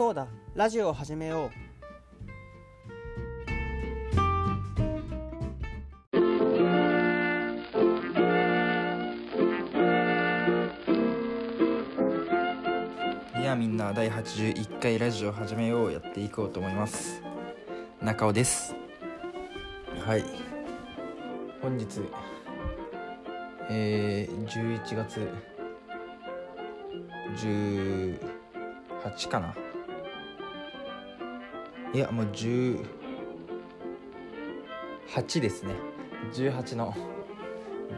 [0.00, 0.26] そうだ。
[0.54, 1.50] ラジオを始めよ
[13.36, 13.38] う。
[13.38, 17.22] いやみんな第81回ラジオ始めようやっていこうと思います。
[18.00, 18.74] 中尾です。
[20.06, 20.24] はい。
[21.60, 22.00] 本日
[23.68, 25.28] えー、11月
[27.36, 29.69] 18かな？
[31.92, 32.84] いやもう18
[35.40, 35.74] ですね。
[36.32, 36.94] 18の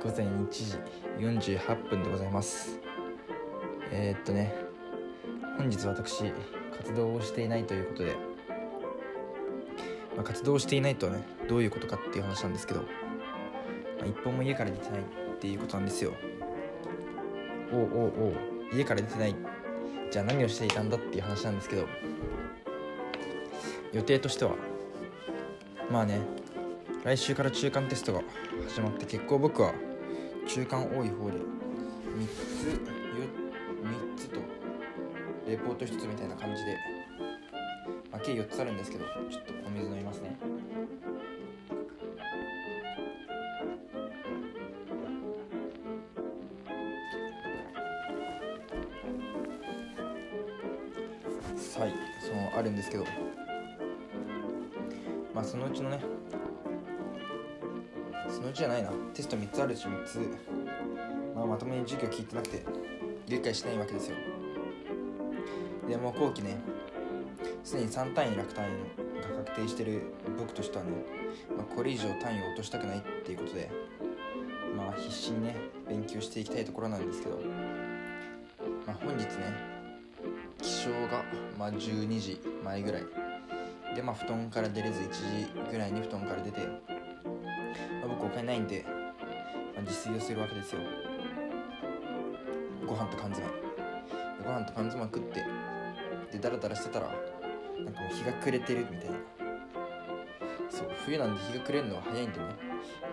[0.00, 0.76] 午前1時
[1.18, 2.78] 48分でございます。
[3.90, 4.54] えー、っとね
[5.58, 6.32] 本日私
[6.76, 8.14] 活動をしていないということで、
[10.16, 12.86] まあ、活動をしていないとはねどういうことかっていう話なんですけど、ま
[14.04, 15.04] あ、一本も家から出てないっ
[15.40, 16.12] ていうことなんですよ。
[17.72, 17.88] おうおう
[18.26, 18.34] おう
[18.72, 19.34] 家から出てない。
[20.12, 21.86] じゃあ何をしていたんだっていう話なんですけど
[23.92, 24.54] 予定としては。
[25.90, 26.20] まあね
[27.04, 28.22] 来週から中間テストが
[28.68, 29.72] 始まって結構僕は
[30.46, 32.80] 中間多い方で3つ
[33.82, 34.40] 3つと
[35.48, 36.76] レポート1つみたいな感じで、
[38.12, 40.36] まあ、計4つあるんですけどちょっとお水飲みますね。
[51.78, 53.39] はいそのあるんですけど。
[55.40, 55.98] まあそのうちのね
[58.28, 58.90] そのうちじゃないな。
[59.14, 60.18] テスト3つあるうち3つ、
[61.34, 62.62] まあ、まともに授業聞いてなくて
[63.26, 64.16] 理解しないわけですよ。
[65.88, 66.58] でもう後期ね
[67.64, 68.68] すでに3単位楽単位
[69.22, 70.02] が確定してる
[70.38, 70.90] 僕としてはね、
[71.56, 73.70] まあ、これ以上単位を落としたくないっていうことで
[74.76, 75.56] まあ必死にね
[75.88, 77.38] 勉強していきたいところなんですけど、
[78.86, 79.30] まあ、本日ね
[80.60, 81.24] 起床が
[81.58, 83.29] まあ12時前ぐらい
[84.00, 88.82] でまあ布団から出れず1時ぐらいに布団から出て、まあ、僕お金ないんで、
[89.74, 90.80] まあ、自炊をするわけですよ。
[92.86, 93.46] ご飯と缶詰。
[94.42, 95.44] ご飯と缶詰食って
[96.32, 99.16] でダラダラしてたらなんかもう日が暮れてるみたいな。
[100.70, 102.46] そう冬なんで日が暮れるのは早いんでね。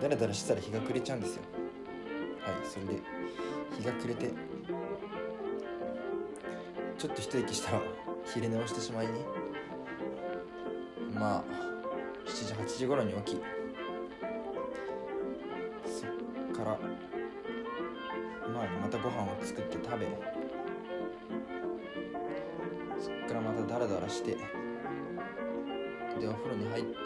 [0.00, 1.42] ダラダラしてたら日が暮れちゃうんですよ。
[2.40, 3.02] はいそれで
[3.78, 4.32] 日が暮れて
[6.96, 7.82] ちょっと一息したら
[8.24, 9.12] 昼寝をしてしまいね
[11.18, 11.44] まあ
[12.26, 13.40] 7時8時頃に起き
[15.84, 16.10] そっ
[16.56, 16.78] から
[18.52, 20.06] まあまたご飯を作って食べ
[23.00, 24.36] そっからまたダラダラして
[26.20, 26.98] でお風呂に入って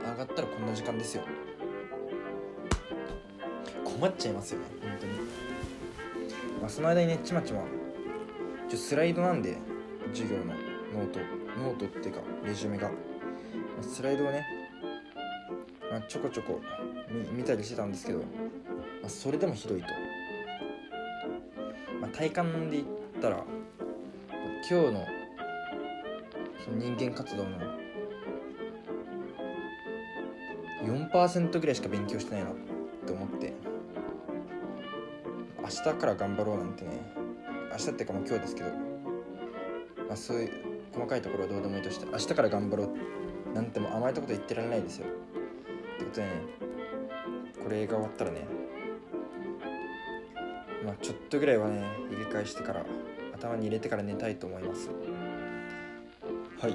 [0.00, 1.22] 上がったらこんな時間ですよ。
[3.84, 5.12] 困っちゃいますよね本当に。
[6.60, 7.62] まあその間にねちまちま
[8.68, 9.58] ちょスライドなんで
[10.12, 10.67] 授業の。
[10.94, 11.20] ノート
[11.60, 12.90] ノートっていうかレジュメが。
[13.82, 14.44] スライドをね、
[15.90, 16.60] まあ、ちょこちょこ
[17.32, 18.24] 見たりしてたんですけど、ま
[19.06, 19.86] あ、それでもひどいと、
[22.00, 22.88] まあ、体感で言っ
[23.20, 23.44] たら
[24.68, 25.06] 今日の
[26.64, 27.50] その人間活動の
[30.84, 32.54] 4%ぐらいしか勉強してないなっ
[33.06, 33.52] て思って。
[35.60, 37.12] 明日から頑張ろうなんてね。
[37.72, 38.70] 明日っていうかもう今日ですけど、
[40.08, 42.88] まあ、そういう細かいところはどうでもいいとして明日から頑張ろう。
[43.54, 45.06] なんても甘いとこと言ってられないですよ。
[45.06, 46.32] ってことでね
[47.62, 48.46] これが終わったらね
[50.84, 52.84] まあちょっとぐらいはね入れ替えしてから
[53.34, 54.90] 頭に入れてから寝たいと思います。
[56.60, 56.72] はい。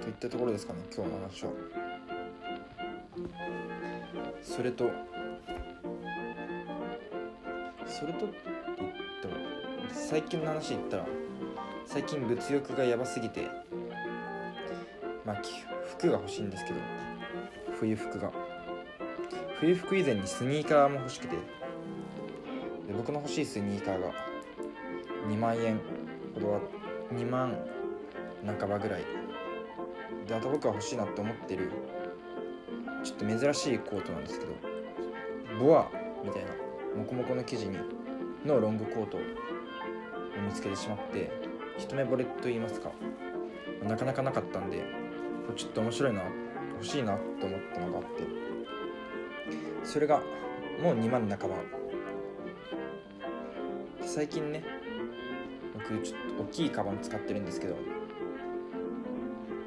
[0.00, 1.50] といったところですかね今日の話は。
[4.42, 4.90] それと
[7.86, 8.36] それとって
[8.76, 8.90] 言っ
[9.22, 9.34] ても
[9.90, 11.06] 最近の話言ったら
[11.94, 13.48] 最近物欲がやばすぎて
[15.24, 15.36] まあ
[15.96, 16.80] 服が欲しいんですけど
[17.78, 18.32] 冬服が。
[19.60, 21.40] 冬服以前にスニーカーも欲しくてで
[22.96, 24.12] 僕の欲しいスニーカーが
[25.28, 25.80] 2万円
[26.34, 26.60] ほどは
[27.12, 27.56] 2万
[28.44, 29.02] 半ばぐらい。
[30.26, 31.70] であと僕が欲しいなって思ってる
[33.04, 34.52] ちょっと珍しいコートなんですけど
[35.64, 35.88] ボア
[36.24, 36.50] みたいな
[36.96, 37.78] モコモコの生地に
[38.44, 39.20] のロングコートを
[40.44, 42.90] 見つけてしまって一目惚れと言いますか。
[43.82, 44.82] なかなかなかったんで
[45.56, 46.22] ちょっと面白いな
[46.72, 48.22] 欲しいなと思ったのがあって。
[49.84, 50.22] それが
[50.82, 51.56] もう2万半ば。
[54.06, 54.62] 最近ね
[55.72, 57.74] 僕ちょっと大きいカバン使ってるんですけど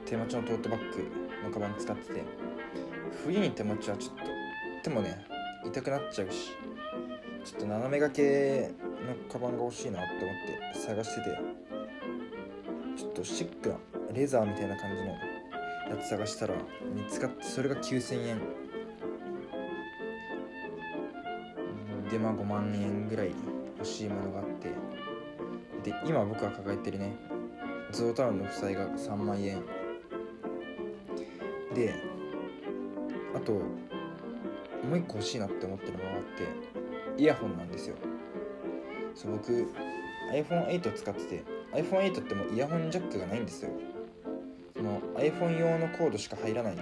[0.06, 1.12] 手持ちのトートバッグ
[1.44, 2.24] のカバン使ってて
[3.26, 4.22] 冬に手持ちはちょっと
[4.84, 5.26] 手もね
[5.66, 6.52] 痛くなっちゃうし
[7.44, 8.72] ちょっと斜め掛け
[9.06, 11.77] のカバンが欲しいなって思って探してて。
[12.98, 13.76] ちょっとシックな
[14.12, 15.18] レザーみたいな感じのや
[16.02, 16.56] つ探したら
[16.96, 18.42] 見つかってそれが9000円。
[22.10, 23.32] でまあ5万円ぐらい
[23.78, 24.70] 欲しいものがあって。
[25.84, 27.16] で今僕が抱えてるね
[27.92, 29.64] ゾウタウンの負債が3万円。
[31.76, 31.94] で
[33.36, 33.62] あとも
[34.94, 36.18] う一個欲しいなって思ってるのがあっ
[37.16, 37.96] てイヤホンなんですよ。
[39.14, 39.68] そう僕
[40.34, 43.70] iPhone8 使ってて iPhone8 ってもうイヤホンジャックがないんですよ。
[44.76, 46.78] その iPhone 用のコードしか入らない。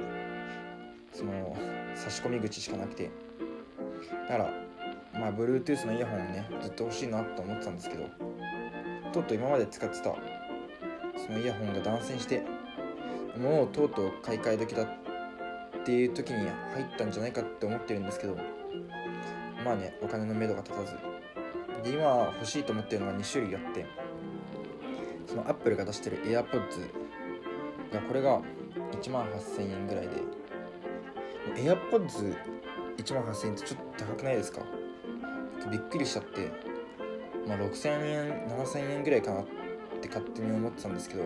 [1.13, 1.56] その
[1.95, 3.12] 差し込み口しかなくて。
[4.30, 4.53] だから
[5.13, 8.06] まあ Bluetooth のイヤホンをねずっと欲しいなと思ってたんですけど。
[9.12, 12.44] とうとう今まで使ってたそのイヤホンが断線して
[13.38, 14.88] もうとうとう買い替え時だっ
[15.86, 16.50] ていう時に入
[16.83, 18.38] ったんじゃないかって思ってるんですけど。
[19.63, 20.94] まあねお金のめどが立たず。
[21.83, 24.04] で今欲しいと思ってるのが2種類あって。
[25.25, 26.44] そのアップルが出してる AirPods
[27.94, 28.42] がこれが
[28.92, 30.10] 1万8000円ぐらいで。
[31.56, 34.62] AirPods1 万8000円ってちょっと高くないですか？
[35.72, 36.51] びっくりしちゃって。
[37.48, 39.45] まあ6000円7000円ぐらいかなっ
[40.01, 41.25] て勝手に思ってたんですけど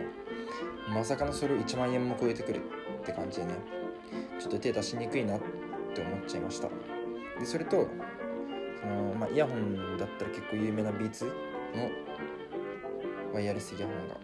[0.90, 2.60] まさかのそれを1万円も超えてくる
[3.02, 3.54] って感じでね
[4.38, 5.40] ちょっと手出しにくいなっ
[5.94, 6.68] て思っちゃいました。
[7.38, 7.88] でそれと
[8.82, 11.30] その、まあ、イヤホンだったら結構有名なビーツの
[13.32, 14.16] ワイヤレスイヤホンが。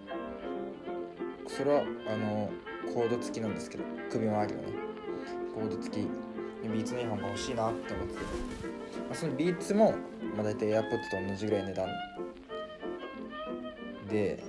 [1.48, 2.50] それはあの
[2.92, 4.68] コード付きなんですけど首周りのね。
[5.54, 6.08] コード付き
[6.68, 9.94] ビーツのイヤホンが欲しいなって思ってて、まあ、そのビーツも、
[10.34, 11.88] まあ、大体 AirPods と同じぐらい値段。
[14.08, 14.42] で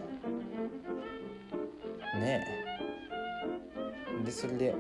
[2.16, 4.26] ねえ。
[4.26, 4.76] でそれで、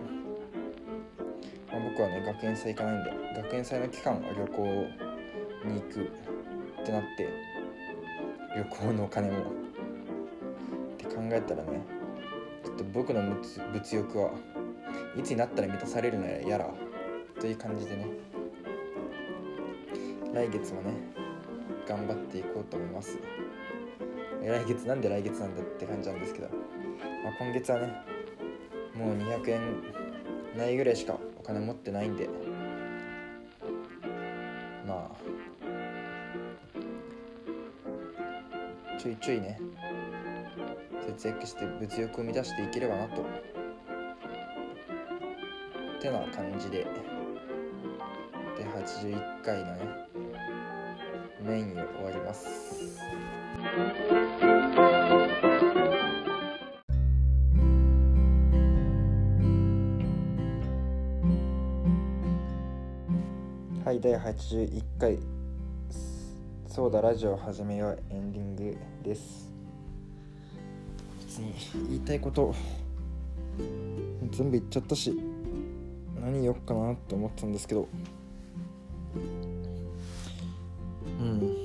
[1.71, 4.63] まあ、僕はね学園祭行かないんで学園祭の期間は旅行
[5.65, 6.01] に行く
[6.81, 7.29] ってなって
[8.56, 9.56] 旅行のお金も
[11.33, 11.81] えたらね
[12.63, 14.31] ちょっと僕の物欲は
[15.15, 16.69] いつになったら満たされるのややら
[17.39, 18.07] という感じでね
[20.33, 20.94] 来月もね
[21.88, 23.18] 頑張っていこうと思います。
[24.47, 26.47] 来月なんで来月なんだって感じなんですけど、
[27.24, 27.94] まあ、今月はね
[28.95, 29.62] もう200円
[30.57, 32.29] ないぐらいしかお金持ってないんで
[34.88, 35.27] まあ
[39.00, 39.59] ちょいちょいね
[41.07, 43.21] 節約して物欲を満たしていければなと。
[43.21, 43.25] っ
[46.01, 46.86] てな感じで。
[48.57, 50.07] で81回のね
[51.42, 53.00] メインを終わります。
[63.86, 65.18] はい第81回。
[66.68, 68.03] そうだラジオ始めよう。
[68.10, 69.56] エンディングです。
[71.39, 71.54] に
[71.89, 72.54] 言いたいこと
[74.31, 75.18] 全部言っちゃったし
[76.22, 77.88] 何言おっかなって思ったんですけど。
[81.19, 81.57] うん。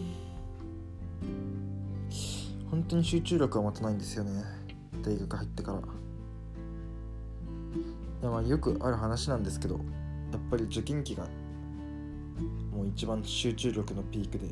[2.70, 4.42] 本当に集中力はまたないんですよね。
[5.02, 5.78] 大学入ってから。
[8.22, 11.24] いやまあよくある話なんですけどやっぱり受験期が
[12.72, 14.46] もう一番集中力のピークで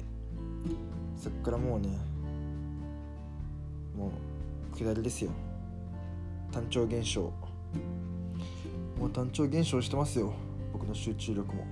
[1.16, 1.88] そっからもうね
[3.96, 4.10] もう
[4.84, 5.30] 下りですよ。
[6.52, 7.32] 単調現象。
[8.98, 10.32] もう単調現象してますよ。
[10.72, 11.66] 僕の集中力も。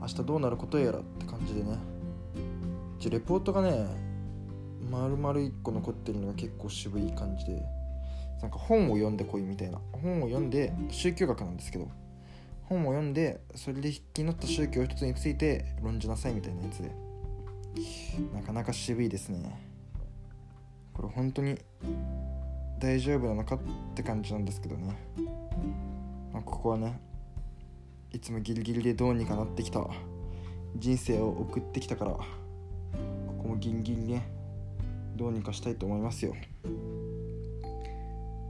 [0.00, 1.78] 明日どうなることやらって感じでね。
[2.98, 3.86] じゃレポートがね
[4.90, 7.62] 丸々1個残ってるのが結構渋い感じで。
[8.42, 9.80] なんか本を読んでこいみたいな。
[9.92, 11.88] 本を読んで宗教学なんですけど。
[12.64, 16.90] 本を読んでそれで気になった宗教一つについて論じなさいみたいなやつで。
[18.34, 19.75] なかなか渋いですね。
[20.96, 21.58] これ本当に
[22.78, 23.58] 大丈夫なのかっ
[23.94, 24.96] て感じなんですけどね、
[26.32, 27.00] まあ、ここはね
[28.12, 29.86] いつもギリギリでどうにかなってきた。
[30.78, 32.18] 人生を送ってきたからこ
[33.42, 34.28] こもギリギリね
[35.16, 36.34] どうにかしたいと思いますよ。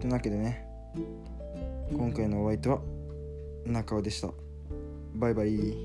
[0.01, 0.67] というわけでね
[1.93, 2.81] 今回のお相手は
[3.65, 4.31] 中尾でした。
[5.15, 5.77] バイバイ。